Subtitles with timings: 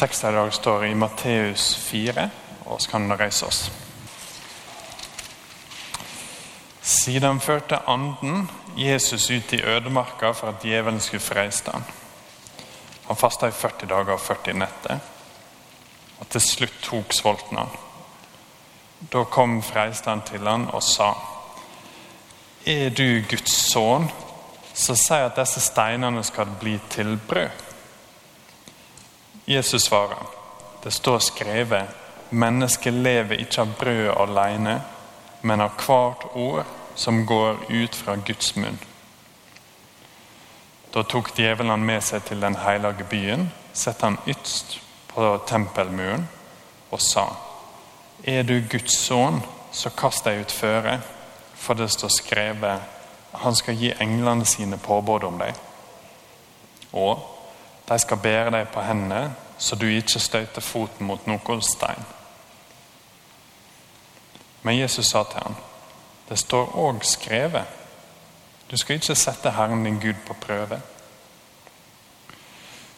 [0.00, 2.22] Teksten i dag står i Matteus 4,
[2.64, 3.58] og så kan vi reise oss.
[6.80, 8.48] Siden førte anden
[8.80, 11.84] Jesus ut i ødemarka for at djevelen skulle freiste han.
[13.10, 15.04] Han fasta i 40 dager og 40 netter,
[16.20, 17.78] og til slutt tok sulten han.
[19.12, 21.12] Da kom freisteren til han og sa,
[22.64, 24.08] Er du Guds sønn,
[24.72, 27.69] så si at disse steinene skal bli til brød.
[29.50, 30.26] Jesus svarer,
[30.82, 31.88] det står skrevet,
[32.30, 34.76] mennesket lever ikke av brød alene,
[35.42, 38.78] men av hvert ord som går ut fra Guds munn.
[40.94, 44.78] Da tok djevelen med seg til den hellige byen, satte han ytst
[45.10, 46.28] på tempelmuren
[46.90, 47.26] og sa:"
[48.24, 51.00] Er du Guds sønn, så kast deg ut føre,
[51.54, 52.80] for det står skrevet:"
[53.34, 55.54] Han skal gi englene sine påbud om deg.
[56.92, 57.40] Og
[57.90, 62.06] de skal bære deg på hendene, så du ikke støter foten mot noen stein.
[64.62, 65.56] Men Jesus sa til ham,
[66.28, 67.76] det står òg skrevet,
[68.70, 70.78] du skal ikke sette Herren din Gud på prøve.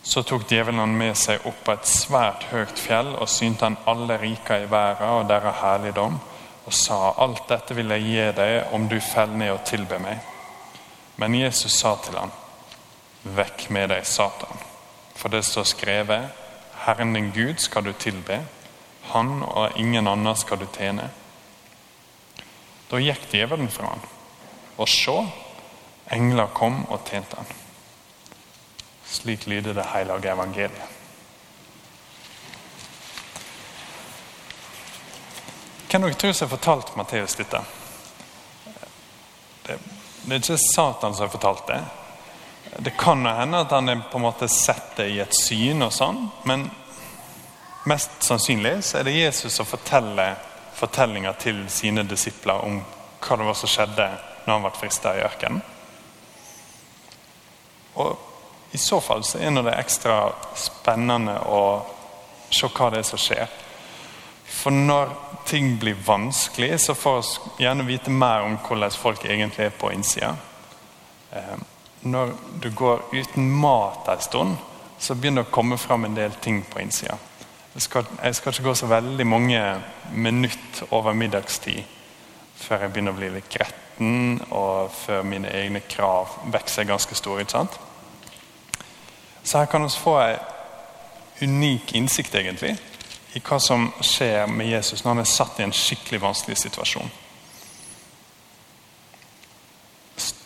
[0.02, 4.18] Så tok djevelen med seg opp på et svært høyt fjell og synte han alle
[4.20, 6.18] rika i verden og deres herligdom,
[6.66, 10.20] og sa, alt dette vil jeg gi deg om du faller ned og tilber meg.
[11.16, 12.30] Men Jesus sa til ham,
[13.22, 14.62] vekk med deg, Satan,
[15.16, 16.41] for det står skrevet,
[16.82, 18.40] Herren din Gud skal du tilbe,
[19.12, 21.10] han og ingen annen skal du tjene.
[22.90, 24.02] Da gikk djevelen fra han,
[24.76, 25.14] og se,
[26.12, 27.54] engler kom og tjente han.
[29.12, 30.98] Slik lyder det hellige evangeliet.
[35.92, 37.58] Hvem dere tror som har fortalt Matteus dette?
[39.66, 39.74] Det,
[40.24, 41.82] det er ikke Satan som har fortalt det.
[42.78, 45.82] Det kan jo hende at han er på en måte sett det i et syn,
[45.84, 46.64] og sånn, men
[47.88, 50.38] mest sannsynlig så er det Jesus som forteller
[50.78, 52.80] fortellinger til sine disipler om
[53.22, 54.06] hva det var som skjedde
[54.46, 55.60] når han ble frista i ørkenen.
[58.02, 60.16] Og I så fall så er det ekstra
[60.56, 61.60] spennende å
[62.52, 63.52] se hva det er som skjer.
[64.48, 65.12] For når
[65.48, 67.20] ting blir vanskelig, så får
[67.58, 70.34] vi gjerne vite mer om hvordan folk egentlig er på innsida.
[72.02, 72.32] Når
[72.62, 74.56] du går uten mat en stund,
[74.98, 77.16] så begynner det å komme fram en del ting på innsida.
[77.74, 79.60] Jeg skal, jeg skal ikke gå så veldig mange
[80.12, 81.82] minutter over middagstid
[82.62, 87.40] før jeg begynner å bli litt gretten, og før mine egne krav vokser ganske store.
[87.42, 87.78] ikke sant?
[89.42, 90.38] Så her kan vi få en
[91.42, 92.76] unik innsikt, egentlig,
[93.34, 97.10] i hva som skjer med Jesus når han er satt i en skikkelig vanskelig situasjon.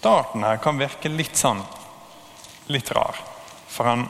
[0.06, 1.64] Starten her kan virke litt sånn
[2.70, 3.18] litt rar.
[3.66, 4.04] For han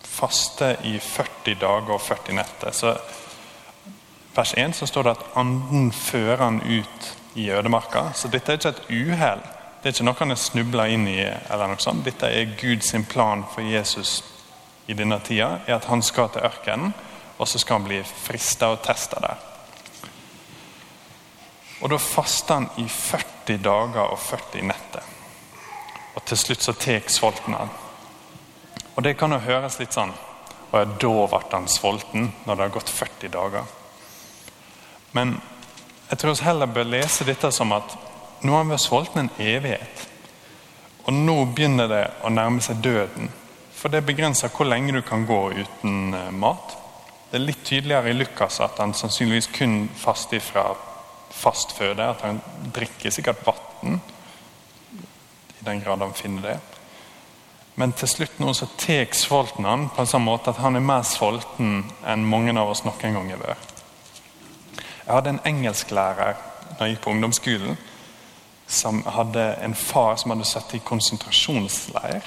[0.00, 2.72] faster i 40 dager og 40 netter.
[2.72, 2.94] Så
[4.32, 8.06] vers 1 så står det at anden fører han ut i ødemarka.
[8.16, 9.44] Så dette er ikke et uhell.
[9.82, 11.18] Det er ikke noe han er snubla inn i.
[11.28, 12.06] eller noe sånt.
[12.08, 14.22] Dette er Guds plan for Jesus
[14.88, 16.96] i denne tida, er at han skal til ørkenen
[17.36, 19.36] og så skal han bli frista og testa der.
[21.80, 25.04] Og Da faster han i 40 dager og 40 netter.
[26.14, 27.70] Og til slutt så tar sulten han.
[28.96, 30.12] Og Det kan jo høres litt sånn
[30.72, 33.64] Og da ble han sulten, når det har gått 40 dager.
[35.12, 35.40] Men
[36.10, 37.94] jeg tror vi heller bør lese dette som at
[38.42, 40.02] nå har han vært sulten en evighet.
[41.06, 43.30] Og nå begynner det å nærme seg døden.
[43.72, 46.76] For det begrenser hvor lenge du kan gå uten eh, mat.
[47.30, 50.66] Det er litt tydeligere i Lukas at han sannsynligvis kun faster fra
[51.30, 52.04] fast føde.
[52.04, 52.40] At han
[52.74, 54.00] drikker sikkert vann,
[55.60, 56.58] i den grad han finner det.
[57.78, 60.82] Men til slutt nå så tar sulten han på en sånn måte at han er
[60.82, 63.74] mer sulten enn mange av oss noen gang har vært.
[65.04, 66.40] Jeg hadde en engelsklærer
[66.78, 67.78] da jeg gikk på ungdomsskolen,
[68.68, 72.26] som hadde en far som hadde satt i konsentrasjonsleir.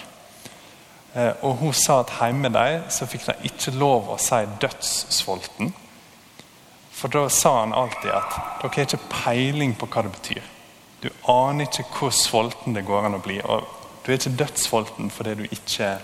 [1.14, 5.74] Eh, og Hun sa at hjemme de så fikk de ikke lov å si 'dødssulten'.
[7.02, 10.50] For da sa han alltid at dere har ikke peiling på hva det betyr.
[11.02, 13.40] Du aner ikke hvor sulten det går an å bli.
[13.42, 13.66] Og
[14.04, 15.96] du er ikke dødssulten fordi du ikke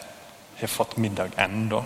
[0.57, 1.83] har fått middag ennå.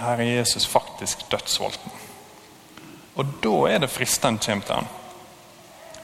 [0.00, 1.94] Her er Jesus faktisk dødssulten.
[3.14, 4.90] Og da er det fristende kommer til han.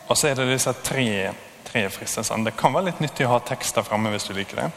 [0.06, 1.32] Og så er det disse tre,
[1.66, 2.46] tre fristelsene.
[2.46, 4.70] Det kan være litt nyttig å ha tekster framme hvis du liker det.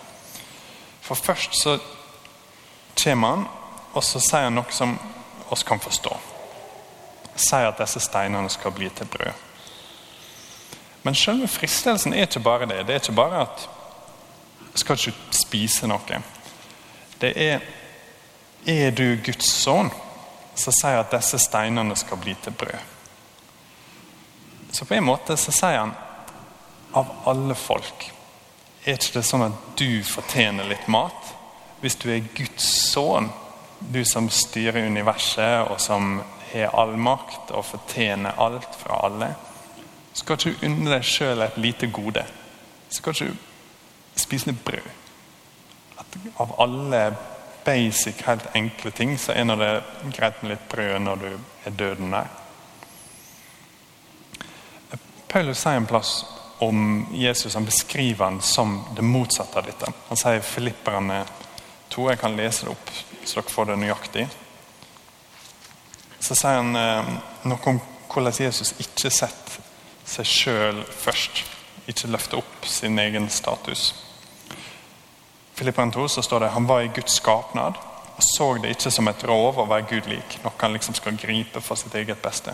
[1.06, 1.78] For først så
[2.98, 3.48] kommer han,
[3.94, 4.98] og så sier han noe som
[5.50, 6.18] oss kan forstå.
[7.36, 9.46] Sier at disse steinene skal bli til brød.
[11.04, 12.84] Men selve fristelsen er ikke bare det.
[12.88, 13.68] Det er ikke bare at
[14.76, 16.22] skal ikke spise noe.
[17.22, 17.62] Det er
[18.68, 19.88] Er du Guds sønn,
[20.56, 22.80] så sier at disse steinene skal bli til brød.
[24.72, 25.94] Så på en måte så sier han
[26.94, 28.10] av alle folk
[28.86, 31.34] er ikke det sånn at du fortjener litt mat?
[31.84, 33.30] Hvis du er Guds sønn,
[33.80, 36.20] du som styrer universet og som
[36.52, 39.34] har all makt og fortjener alt fra alle,
[40.14, 42.26] skal ikke du unne deg sjøl et lite gode.
[42.90, 44.90] Skal ikke du spise litt brød.
[46.02, 47.04] At av alle
[47.66, 49.72] basic, helt enkle ting, så er det
[50.16, 51.30] greit med litt brød når du
[51.70, 52.36] er døden der.
[55.30, 56.24] Paulus sier en plass
[56.66, 59.92] om Jesus, han beskriver han som det motsatte av dette.
[60.10, 61.22] Han sier Filipperne
[61.94, 62.90] 2, jeg kan lese det opp
[63.26, 64.28] så dere får det nøyaktig.
[66.20, 67.12] Så sier han eh,
[67.48, 69.60] noe om hvordan Jesus ikke setter
[70.10, 71.44] seg sjøl først.
[71.90, 73.92] Ikke løfter opp sin egen status.
[75.58, 77.80] Filipperne 2 så står det han var i Guds skapnad
[78.20, 81.16] og så det ikke som et rov å være Gud lik, noe han liksom skal
[81.16, 82.52] gripe for sitt eget beste.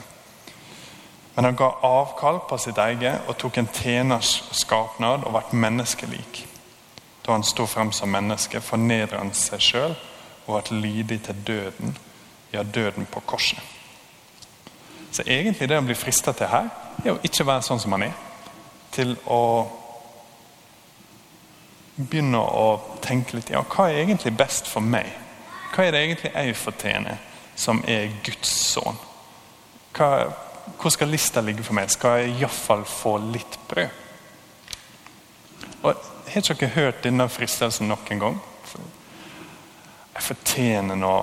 [1.34, 6.44] Men han ga avkall på sitt eget og tok en tjeners skapnad og ble menneskelik.
[7.26, 9.98] Da han sto frem som menneske, fornedret han seg sjøl
[10.46, 11.98] og at lydig til døden,
[12.54, 13.60] ja, døden på korset.
[15.12, 16.70] Så egentlig det å bli frista til her,
[17.06, 18.16] er å ikke være sånn som han er.
[18.96, 19.42] Til å
[21.96, 25.08] begynne å tenke litt ja, hva er egentlig best for meg?
[25.72, 27.22] Hva er det egentlig jeg fortjener,
[27.56, 29.00] som er Guds sønn?
[29.96, 31.92] Hvor skal lista ligge for meg?
[31.94, 34.04] Skal jeg iallfall få litt brød?
[35.86, 38.40] Og Har ikke dere hørt denne fristelsen nok en gang?
[40.26, 41.16] Fortjener nå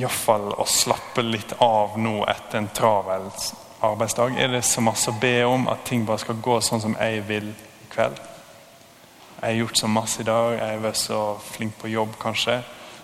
[0.00, 3.28] iallfall å slappe litt av nå etter en travel
[3.84, 4.38] arbeidsdag.
[4.40, 7.24] Er det så masse å be om at ting bare skal gå sånn som jeg
[7.28, 8.20] vil i kveld?
[9.42, 12.60] Jeg har gjort så masse i dag, jeg har vært så flink på jobb kanskje.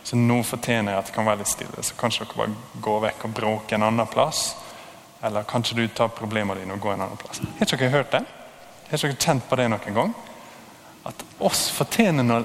[0.07, 1.83] Så nå fortjener jeg at det kan være litt stille.
[1.83, 4.53] Så kanskje dere bare går vekk og bråker en annen plass.
[5.21, 7.43] Eller kanskje du tar problemene dine og går en annen plass.
[7.59, 8.23] Har dere hørt det?
[8.89, 10.15] Har dere kjent på det noen gang?
[11.11, 12.39] At oss fortjener nå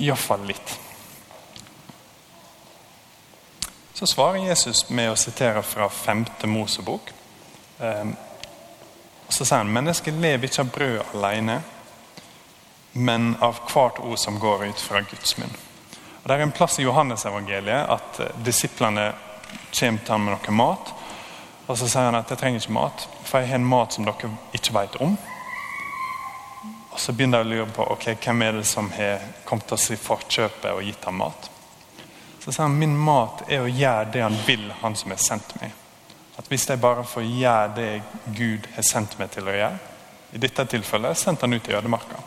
[0.00, 0.78] iallfall litt.
[4.00, 6.22] Så svarer Jesus med å sitere fra 5.
[6.48, 7.10] Mosebok.
[7.78, 8.14] Um,
[9.26, 11.56] og så sier han mennesket lever ikke av brød alene,
[12.96, 15.52] men av hvert ord som går ut fra Guds munn.
[16.22, 19.10] Og Det er en plass i Johannesevangeliet at eh, disiplene
[19.68, 20.96] kommer til ham med noe mat.
[21.66, 24.08] Og så sier han at jeg trenger ikke mat, for jeg har en mat som
[24.08, 25.16] dere ikke vet om.
[26.88, 29.90] Og Så begynner jeg å lure på ok, hvem er det som har kommet oss
[29.92, 31.52] i forkjøpet og gitt ham mat.
[32.40, 35.54] Så sier han min mat er å gjøre det han vil, han som har sendt
[35.60, 35.74] meg.
[36.40, 37.90] At Hvis jeg bare får gjøre det
[38.36, 39.78] Gud har sendt meg til å gjøre,
[40.32, 42.22] i dette tilfellet sendte han ut i ødemarka,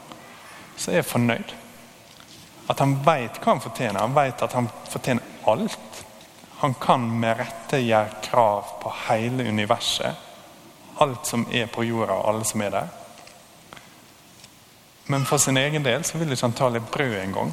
[0.77, 1.53] så er jeg fornøyd.
[2.69, 3.99] At han vet hva han fortjener.
[3.99, 6.03] Han vet at han fortjener alt.
[6.61, 10.29] Han kan med rette gjøre krav på hele universet.
[11.03, 12.91] Alt som er på jorda, og alle som er der.
[15.11, 17.51] Men for sin egen del så vil ikke han ta litt brød en gang,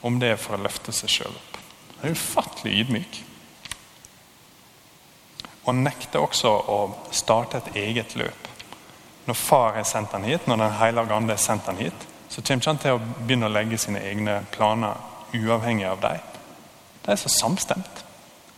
[0.00, 1.47] om det er for å løfte seg sjøl opp.
[2.00, 3.18] Han er ufattelig ydmyk.
[5.68, 6.78] Og nekter også å
[7.12, 8.48] starte et eget løp.
[9.28, 12.42] Når far er sendt han hit, når Den hellige ande er sendt han hit, så
[12.42, 14.96] kommer ikke han til å begynne å legge sine egne planer
[15.34, 16.20] uavhengig av dem.
[17.04, 18.04] Det er så samstemt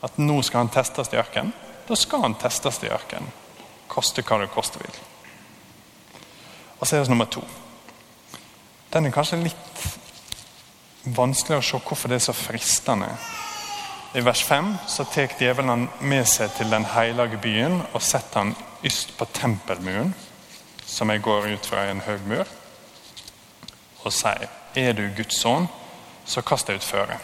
[0.02, 1.52] at nå skal han testes i ørkenen,
[1.88, 3.32] da skal han testes i ørkenen.
[3.90, 5.00] Koste hva det koste vil.
[6.78, 7.42] Og så er det nummer to.
[8.92, 9.69] Den er kanskje litt
[11.04, 13.08] vanskelig å se hvorfor det er så fristende.
[14.14, 18.54] I vers 5 så tar djevelen med seg til den hellige byen og setter han
[18.84, 20.14] yst på tempelmuren,
[20.86, 22.48] som jeg går ut fra en høy mur,
[24.02, 25.68] og sier er du Guds sønn,
[26.26, 27.18] så kast deg ut føre.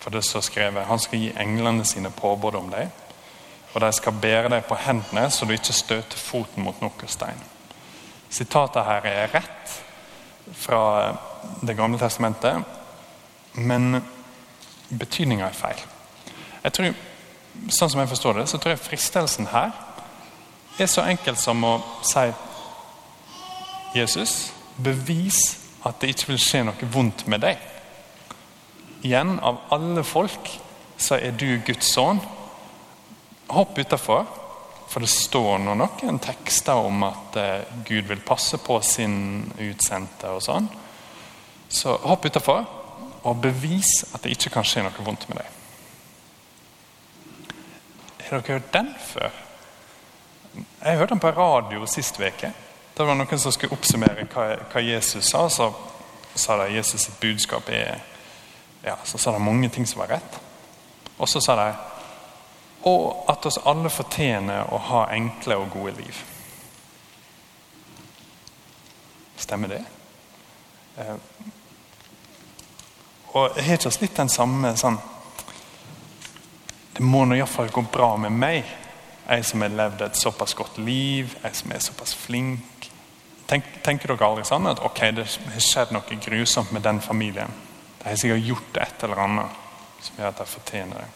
[0.00, 2.90] For det står skrevet han skal gi englene sine påbud om deg,
[3.74, 7.38] og de skal bære deg på hendene så du ikke støter foten mot noen stein.
[8.30, 9.74] Sitatet her er rett
[10.54, 10.80] fra
[11.62, 12.62] Det gamle testamentet,
[13.56, 14.00] men
[14.90, 15.82] betydninga er feil.
[16.62, 16.96] Jeg tror,
[17.72, 19.74] sånn som jeg forstår det, så tror jeg fristelsen her
[20.78, 22.26] er så enkelt som å si
[23.96, 25.40] Jesus, bevis
[25.86, 27.60] at det ikke vil skje noe vondt med deg.
[29.06, 30.50] Igjen, av alle folk
[30.98, 32.20] så er du Guds sønn.
[33.52, 34.26] Hopp utafor,
[34.90, 40.32] for det står nå noen tekster om at eh, Gud vil passe på sin utsendte
[40.34, 40.68] og sånn.
[41.68, 42.66] Så hopp utafor
[43.26, 45.52] og bevis at det ikke kan skje noe vondt med deg.
[48.26, 49.34] Har dere hørt den før?
[50.56, 52.52] Jeg hørte den på radio sist uke.
[52.96, 55.44] Det var noen som skulle oppsummere hva, hva Jesus sa.
[55.52, 55.68] Så
[56.34, 57.98] sa de Jesus sitt budskap er
[58.86, 60.40] Ja, Så sa de mange ting som var rett.
[61.18, 61.74] Og så sa de
[62.86, 66.18] og at oss alle fortjener å ha enkle og gode liv.
[69.36, 69.80] Stemmer det?
[73.36, 74.96] Og har ikke litt den samme sånn
[76.96, 78.64] Det må nå iallfall gå bra med meg,
[79.26, 82.86] jeg som har levd et såpass godt liv, jeg som er såpass flink.
[83.50, 87.52] Tenk, tenker dere aldri sånn at ok, det har skjedd noe grusomt med den familien?
[88.00, 89.60] De har sikkert gjort et eller annet
[90.00, 91.12] som gjør at de fortjener det.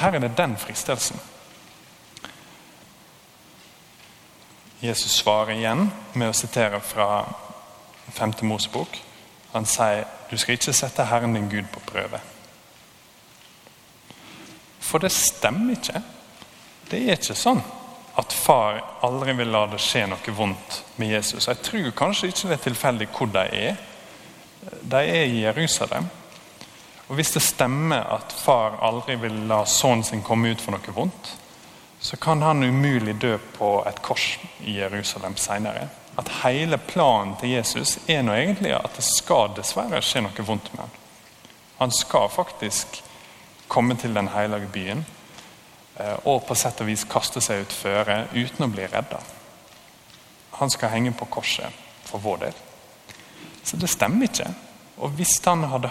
[0.00, 1.22] Her er det den fristelsen.
[4.82, 7.22] Jesus svarer igjen med å sitere fra
[8.10, 8.40] 5.
[8.50, 8.98] Mosebok.
[9.54, 12.18] Han sier du skal ikke sette Herren din Gud på prøve.
[14.82, 16.02] For det stemmer ikke.
[16.90, 17.62] Det er ikke sånn
[18.18, 21.48] at far aldri vil la det skje noe vondt med Jesus.
[21.48, 23.80] Jeg tror kanskje ikke det er tilfeldig hvor de er.
[24.82, 26.06] De er i Jerusalem.
[27.08, 30.94] Og Hvis det stemmer at far aldri vil la sønnen sin komme ut for noe
[30.94, 31.34] vondt,
[32.00, 34.34] så kan han umulig dø på et kors
[34.66, 40.02] i Jerusalem senere at hele planen til Jesus er nå egentlig at det skal dessverre
[40.04, 40.94] skje noe vondt med ham.
[41.80, 43.00] Han skal faktisk
[43.68, 45.04] komme til den hellige byen
[45.96, 49.18] eh, og på sett og vis kaste seg ut føre uten å bli redda.
[50.60, 52.60] Han skal henge på korset for vår del.
[53.64, 54.46] Så det stemmer ikke.
[55.02, 55.90] Og hvis han hadde,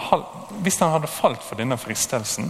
[0.64, 2.48] hvis han hadde falt for denne fristelsen,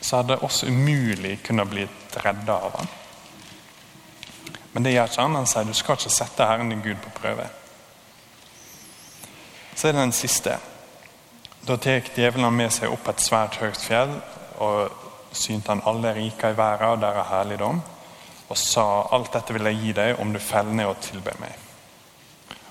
[0.00, 2.88] så hadde det også umulig kunne blitt redda av ham.
[4.78, 5.34] Men det gjør ikke han.
[5.34, 7.48] Han sier du skal ikke sette Herren din Gud på prøve.
[9.74, 10.52] Så er det den siste.
[11.66, 14.14] Da tar djevelen med seg opp et svært høyt fjell
[14.62, 17.82] og synte han alle rike i verden og deres herligdom,
[18.46, 18.86] og sa
[19.18, 21.58] alt dette vil jeg gi deg om du feller ned og tilber meg.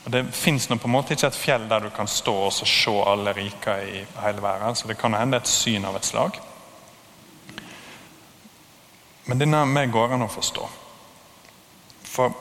[0.05, 4.07] Og Det fins ikke et fjell der du kan stå og se alle rike i
[4.23, 6.39] hele verden, så det kan hende et syn av et slag.
[9.25, 10.86] Men denne meg går an å forstå.
[12.17, 12.33] For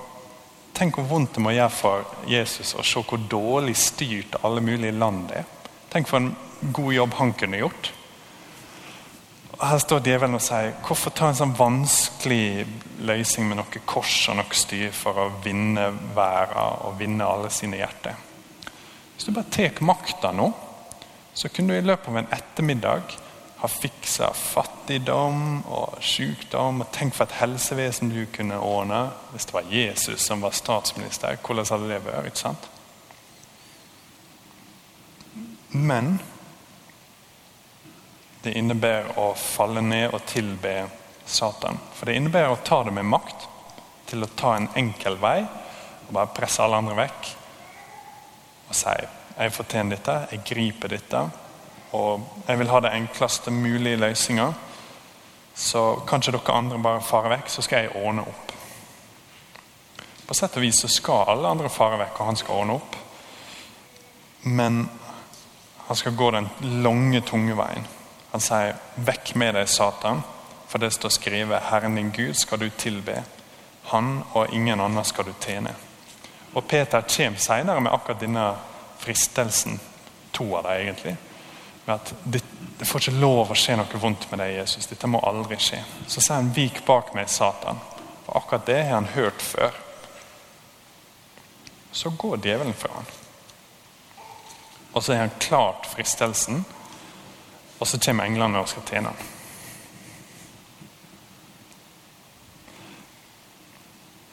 [0.76, 4.92] Tenk hvor vondt det må gjøre for Jesus å se hvor dårlig styrt alle mulige
[4.92, 5.46] land er.
[5.88, 6.34] Tenk for en
[6.76, 7.92] god jobb han kunne gjort.
[9.56, 12.66] Her står djevelen og sier hvorfor ta en sånn vanskelig
[13.08, 17.80] løsning med noe kors og noe styr for å vinne verden og vinne alle sine
[17.80, 18.18] hjerter.
[19.14, 20.50] Hvis du bare tar makta nå,
[21.32, 23.16] så kunne du i løpet av en ettermiddag
[23.56, 26.82] har fiksa fattigdom og sykdom.
[26.84, 31.38] og Tenk for et helsevesen du kunne ordne hvis det var Jesus som var statsminister.
[31.40, 32.30] Hvordan hadde det vært?
[32.30, 32.68] ikke sant?
[35.72, 36.18] Men
[38.44, 40.76] det innebærer å falle ned og tilbe
[41.26, 41.80] Satan.
[41.96, 43.48] For det innebærer å ta det med makt
[44.06, 45.40] til å ta en enkel vei
[46.06, 47.32] og bare presse alle andre vekk
[48.66, 48.94] og si
[49.36, 51.20] jeg fortjener dette, jeg griper dette
[51.92, 54.52] og jeg vil ha det enkleste mulige løsninga.
[55.54, 58.52] Så kanskje dere andre bare fare vekk, så skal jeg ordne opp.
[60.26, 62.96] På sett og vis så skal alle andre fare vekk, og han skal ordne opp.
[64.42, 64.82] Men
[65.86, 66.48] han skal gå den
[66.82, 67.86] lange, tunge veien.
[68.32, 70.22] Han sier 'vekk med deg, Satan',
[70.68, 73.22] for det står skrevet 'Herren din Gud skal du tilbe'.
[73.84, 75.74] Han og ingen annen skal du tjene.
[76.54, 78.54] Og Peter kommer senere med akkurat denne
[78.98, 79.80] fristelsen.
[80.32, 81.16] To av dem, egentlig
[81.86, 82.42] med at det,
[82.78, 84.88] det, får ikke lov å skje noe vondt med deg, Jesus.
[84.90, 85.78] Dette må aldri skje.
[86.06, 87.82] Så sier han 'vik bak meg, Satan'.
[88.26, 89.74] For akkurat det har han hørt før.
[91.92, 93.06] Så går djevelen fra han.
[94.92, 96.64] Og så har han klart fristelsen,
[97.78, 99.32] og så kommer englene og skal tjene han.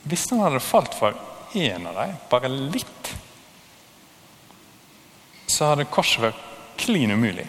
[0.03, 1.15] Hvis han hadde falt for
[1.55, 3.13] én av dem, bare litt,
[5.47, 7.47] så hadde korset vært klin umulig.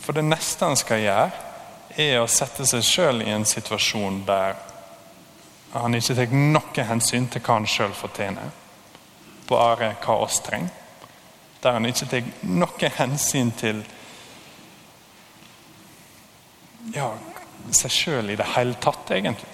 [0.00, 1.44] For det neste han skal gjøre,
[1.98, 4.58] er å sette seg sjøl i en situasjon der
[5.72, 8.52] han ikke tar noe hensyn til hva han sjøl fortjener,
[9.48, 10.72] bare hva oss trenger.
[11.60, 13.82] Der han ikke tar noe hensyn til
[16.94, 17.10] ja,
[17.74, 19.50] seg sjøl i det hele tatt, egentlig.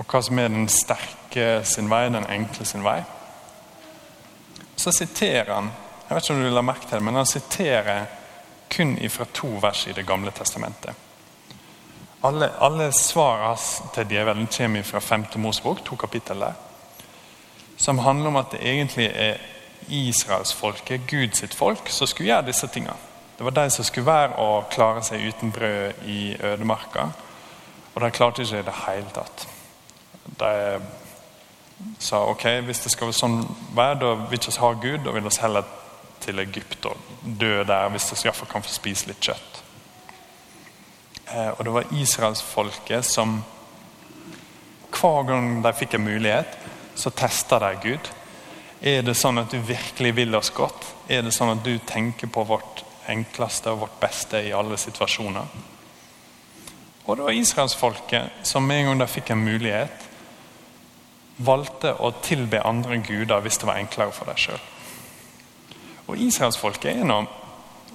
[0.00, 3.02] Og hva som er den sterke sin vei, den enkle sin vei.
[4.80, 5.70] Så siterer han
[6.08, 8.06] jeg vet ikke om du la merke til det, men Han siterer
[8.70, 10.94] kun fra to vers i Det gamle testamentet.
[12.24, 15.24] Alle, alle svarene til djevelen kommer fra 5.
[15.36, 16.44] Mosebok, to kapittel
[17.76, 19.36] Som handler om at det egentlig er
[19.88, 22.96] israelsfolket, Gud sitt folk, som skulle gjøre disse tingene.
[23.38, 27.08] Det var de som skulle være å klare seg uten brød i ødemarka.
[27.94, 29.48] Og de klarte ikke i det hele tatt.
[30.40, 30.80] De
[31.98, 33.40] sa ok, hvis det skal være sånn
[33.74, 35.64] vær, da vil vi ikke ha Gud, da vil vi heller
[36.22, 39.60] til Egypt og dø der hvis de iallfall kan få spise litt kjøtt.
[41.32, 43.40] Eh, og det var israelsfolket som
[44.94, 46.58] hver gang de fikk en mulighet,
[46.94, 48.10] så testa de Gud.
[48.84, 50.86] Er det sånn at du virkelig vil oss godt?
[51.08, 55.48] Er det sånn at du tenker på vårt enkleste og vårt beste i alle situasjoner?
[57.04, 60.06] Og det var israelsfolket som med en gang de fikk en mulighet,
[61.44, 64.62] valgte å tilbe andre guder hvis det var enklere for deg sjøl.
[66.06, 67.24] Og israelsfolket er nå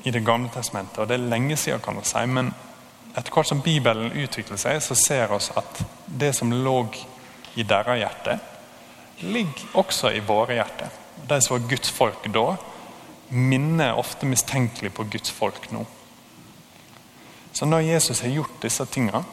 [0.03, 2.53] i Det gamle testamentet, og det er lenge siden, kan man si, men
[3.17, 6.77] etter hvert som Bibelen utvikler seg, så ser vi at det som lå
[7.59, 8.37] i deres hjerte,
[9.19, 10.93] ligger også i våre hjerter.
[11.27, 12.45] De som var Guds folk da,
[13.29, 15.83] minner ofte mistenkelig på Guds folk nå.
[17.51, 19.23] Så når Jesus har gjort disse tingene,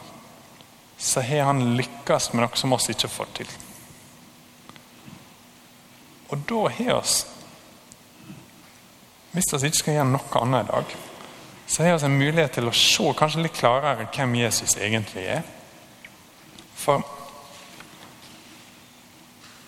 [0.98, 3.56] så har han lykkes med noe som oss ikke får til.
[6.32, 7.35] Og da har vi
[9.36, 10.92] Hvis vi ikke skal gjøre noe annet i dag,
[11.68, 15.42] så har vi en mulighet til å se kanskje litt klarere hvem Jesus egentlig er.
[16.80, 17.02] For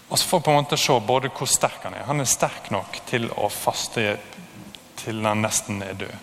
[0.09, 2.07] oss får på en måte se både hvor sterk han er.
[2.09, 4.15] Han er sterk nok til å faste
[5.03, 6.17] til han nesten er død.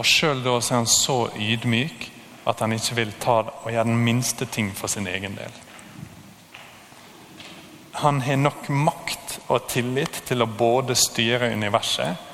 [0.00, 2.08] Og sjøl da er han så ydmyk
[2.50, 5.62] at han ikke vil ta og gjøre den minste ting for sin egen del.
[8.02, 12.31] Han har nok makt og tillit til å både styre universet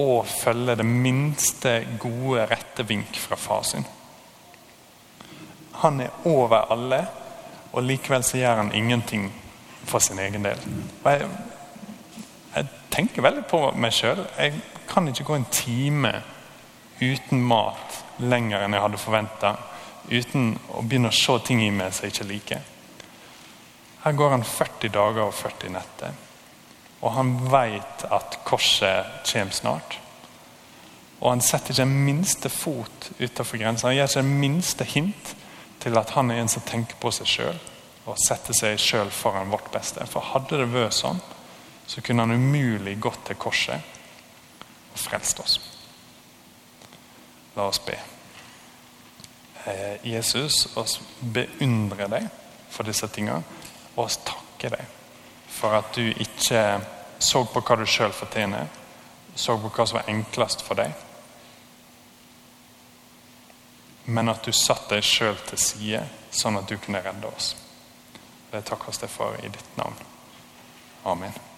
[0.00, 3.86] og følge det minste gode, rette vink fra far sin.
[5.82, 7.00] Han er over alle,
[7.72, 9.30] og likevel så gjør han ingenting
[9.84, 10.60] for sin egen del.
[11.04, 11.28] Jeg,
[12.56, 14.24] jeg tenker veldig på meg sjøl.
[14.38, 16.14] Jeg kan ikke gå en time
[17.00, 19.54] uten mat lenger enn jeg hadde forventa.
[20.10, 22.66] Uten å begynne å se ting i meg som jeg ikke liker.
[24.00, 26.18] Her går han 40 dager og 40 netter.
[27.00, 29.96] Og han vet at korset kommer snart.
[31.20, 33.88] Og han setter ikke en minste fot utenfor grensa.
[33.88, 35.34] Han gir ikke en minste hint
[35.80, 37.60] til at han er en som tenker på seg sjøl
[38.08, 40.04] og setter seg sjøl foran vårt beste.
[40.08, 41.20] For hadde det vært sånn,
[41.86, 43.98] så kunne han umulig gått til korset
[44.90, 45.58] og frelst oss.
[47.56, 47.98] La oss be.
[49.68, 52.30] Eh, Jesus, oss beundrer deg
[52.72, 53.44] for disse tingene,
[53.94, 54.99] og oss takker deg
[55.60, 56.64] for at du ikke
[57.20, 58.68] så på hva du sjøl fortjener,
[59.36, 60.94] så på hva som var enklest for deg,
[64.10, 66.00] men at du satte deg sjøl til side,
[66.34, 67.52] sånn at du kunne redde oss.
[68.50, 69.94] Det takkes det for i ditt navn.
[71.06, 71.49] Amen.